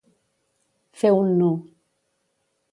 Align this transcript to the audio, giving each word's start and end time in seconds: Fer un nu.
Fer 1.01 1.13
un 1.17 1.31
nu. 1.43 1.53